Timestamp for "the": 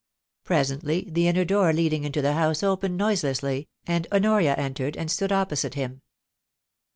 1.11-1.27, 2.23-2.33